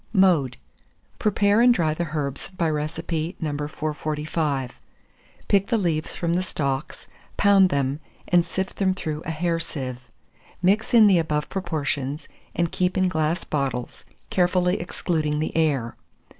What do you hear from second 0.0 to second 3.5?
Mode. Prepare and dry the herbs by recipe